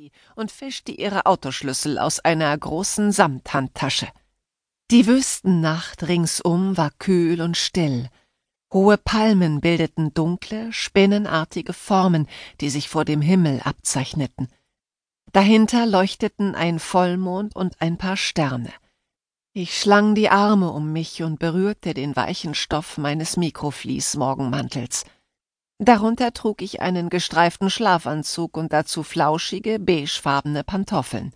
[0.00, 4.08] sie und fischte ihre Autoschlüssel aus einer großen Samthandtasche.
[4.90, 8.08] Die Wüstennacht ringsum war kühl und still.
[8.72, 12.28] Hohe Palmen bildeten dunkle, spinnenartige Formen,
[12.62, 14.48] die sich vor dem Himmel abzeichneten.
[15.32, 18.72] Dahinter leuchteten ein Vollmond und ein paar Sterne.
[19.52, 25.04] Ich schlang die Arme um mich und berührte den weichen Stoff meines Mikroflies-Morgenmantels.
[25.82, 31.32] Darunter trug ich einen gestreiften Schlafanzug und dazu flauschige, beigefarbene Pantoffeln.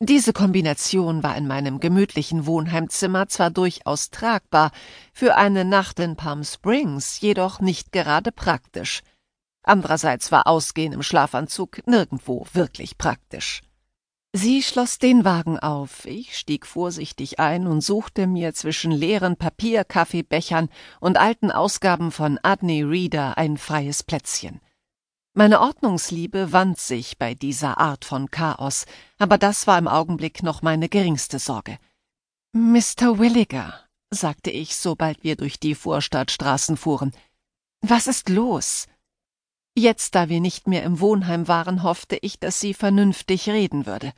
[0.00, 4.70] Diese Kombination war in meinem gemütlichen Wohnheimzimmer zwar durchaus tragbar,
[5.12, 9.02] für eine Nacht in Palm Springs jedoch nicht gerade praktisch.
[9.62, 13.60] Andererseits war Ausgehen im Schlafanzug nirgendwo wirklich praktisch.
[14.34, 20.70] Sie schloss den Wagen auf, ich stieg vorsichtig ein und suchte mir zwischen leeren Papierkaffeebechern
[21.00, 24.62] und alten Ausgaben von Adney Reader ein freies Plätzchen.
[25.34, 28.86] Meine Ordnungsliebe wand sich bei dieser Art von Chaos,
[29.18, 31.78] aber das war im Augenblick noch meine geringste Sorge.
[32.54, 33.18] Mr.
[33.18, 33.80] Williger,
[34.10, 37.12] sagte ich, sobald wir durch die Vorstadtstraßen fuhren,
[37.82, 38.86] was ist los?
[39.74, 44.12] Jetzt, da wir nicht mehr im Wohnheim waren, hoffte ich, dass sie vernünftig reden würde.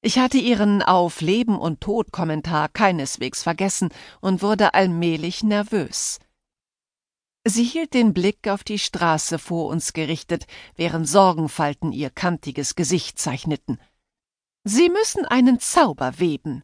[0.00, 6.18] Ich hatte ihren auf Leben und Tod Kommentar keineswegs vergessen und wurde allmählich nervös.
[7.44, 13.18] Sie hielt den Blick auf die Straße vor uns gerichtet, während Sorgenfalten ihr kantiges Gesicht
[13.18, 13.80] zeichneten.
[14.64, 16.62] Sie müssen einen Zauber weben.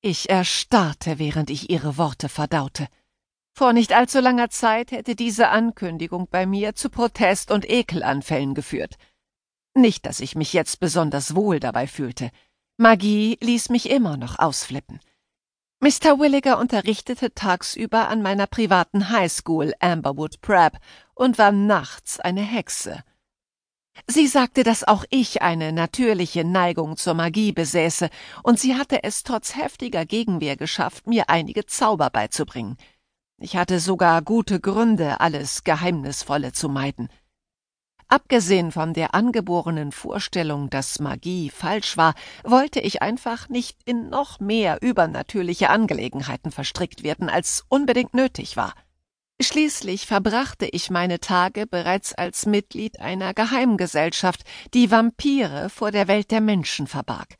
[0.00, 2.88] Ich erstarrte, während ich ihre Worte verdaute.
[3.60, 8.96] Vor nicht allzu langer Zeit hätte diese Ankündigung bei mir zu Protest und Ekelanfällen geführt.
[9.74, 12.30] Nicht, dass ich mich jetzt besonders wohl dabei fühlte.
[12.78, 14.98] Magie ließ mich immer noch ausflippen.
[15.80, 16.18] Mr.
[16.18, 20.78] Williger unterrichtete tagsüber an meiner privaten Highschool Amberwood Prep
[21.14, 23.04] und war nachts eine Hexe.
[24.06, 28.08] Sie sagte, dass auch ich eine natürliche Neigung zur Magie besäße,
[28.42, 32.78] und sie hatte es trotz heftiger Gegenwehr geschafft, mir einige Zauber beizubringen.
[33.42, 37.08] Ich hatte sogar gute Gründe, alles Geheimnisvolle zu meiden.
[38.06, 44.40] Abgesehen von der angeborenen Vorstellung, dass Magie falsch war, wollte ich einfach nicht in noch
[44.40, 48.74] mehr übernatürliche Angelegenheiten verstrickt werden, als unbedingt nötig war.
[49.40, 54.44] Schließlich verbrachte ich meine Tage bereits als Mitglied einer Geheimgesellschaft,
[54.74, 57.36] die Vampire vor der Welt der Menschen verbarg.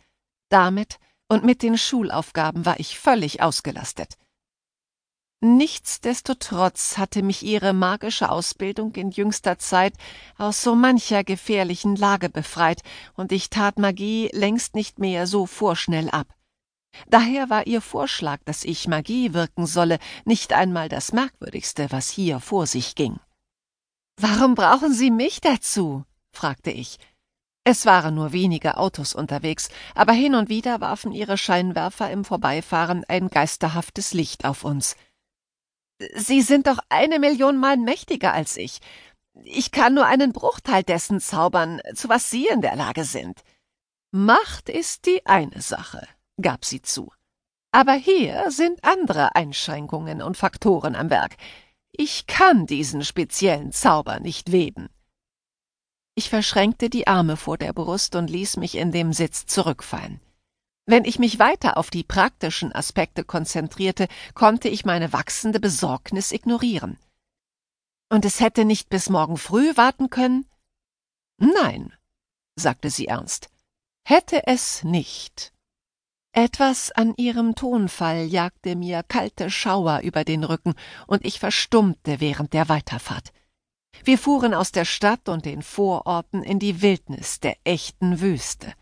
[0.49, 0.97] Damit
[1.29, 4.15] und mit den Schulaufgaben war ich völlig ausgelastet.
[5.43, 9.95] Nichtsdestotrotz hatte mich ihre magische Ausbildung in jüngster Zeit
[10.37, 12.83] aus so mancher gefährlichen Lage befreit,
[13.15, 16.27] und ich tat Magie längst nicht mehr so vorschnell ab.
[17.09, 22.41] Daher war ihr Vorschlag, dass ich Magie wirken solle, nicht einmal das Merkwürdigste, was hier
[22.41, 23.19] vor sich ging.
[24.21, 26.05] Warum brauchen Sie mich dazu?
[26.33, 26.99] fragte ich.
[27.65, 33.05] Es waren nur wenige Autos unterwegs, aber hin und wieder warfen ihre Scheinwerfer im Vorbeifahren
[33.09, 34.97] ein geisterhaftes Licht auf uns.
[36.15, 38.81] Sie sind doch eine Million Mal mächtiger als ich.
[39.45, 43.43] Ich kann nur einen Bruchteil dessen zaubern, zu was Sie in der Lage sind.
[44.13, 46.07] Macht ist die eine Sache,
[46.41, 47.13] gab sie zu.
[47.71, 51.37] Aber hier sind andere Einschränkungen und Faktoren am Werk.
[51.93, 54.89] Ich kann diesen speziellen Zauber nicht weben.
[56.17, 60.21] Ich verschränkte die Arme vor der Brust und ließ mich in dem Sitz zurückfallen.
[60.87, 66.99] Wenn ich mich weiter auf die praktischen Aspekte konzentrierte, konnte ich meine wachsende Besorgnis ignorieren.
[68.11, 70.47] Und es hätte nicht bis morgen früh warten können?
[71.39, 71.93] Nein,
[72.57, 73.51] sagte sie ernst,
[74.05, 75.53] hätte es nicht.
[76.33, 80.75] Etwas an ihrem Tonfall jagte mir kalte Schauer über den Rücken,
[81.07, 83.33] und ich verstummte während der Weiterfahrt.
[84.05, 88.75] Wir fuhren aus der Stadt und den Vororten in die Wildnis der echten Wüste.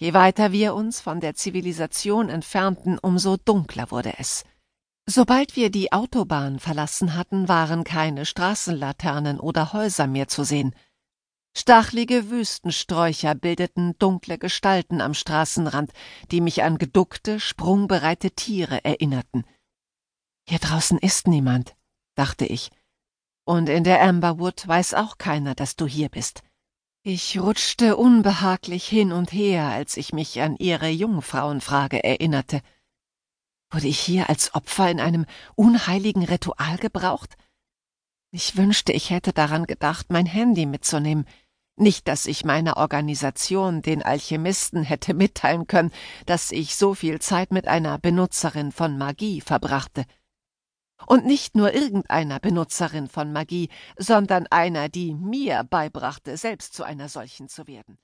[0.00, 4.44] Je weiter wir uns von der Zivilisation entfernten, umso dunkler wurde es.
[5.04, 10.74] Sobald wir die Autobahn verlassen hatten, waren keine Straßenlaternen oder Häuser mehr zu sehen.
[11.54, 15.92] Stachlige Wüstensträucher bildeten dunkle Gestalten am Straßenrand,
[16.30, 19.44] die mich an geduckte, sprungbereite Tiere erinnerten.
[20.48, 21.76] Hier draußen ist niemand,
[22.14, 22.70] dachte ich.
[23.44, 26.42] Und in der Amberwood weiß auch keiner, dass du hier bist.
[27.02, 32.60] Ich rutschte unbehaglich hin und her, als ich mich an ihre Jungfrauenfrage erinnerte.
[33.70, 35.24] Wurde ich hier als Opfer in einem
[35.54, 37.38] unheiligen Ritual gebraucht?
[38.32, 41.24] Ich wünschte, ich hätte daran gedacht, mein Handy mitzunehmen.
[41.76, 45.92] Nicht, dass ich meiner Organisation, den Alchemisten, hätte mitteilen können,
[46.26, 50.04] dass ich so viel Zeit mit einer Benutzerin von Magie verbrachte.
[51.06, 57.08] Und nicht nur irgendeiner Benutzerin von Magie, sondern einer, die mir beibrachte, selbst zu einer
[57.08, 57.98] solchen zu werden.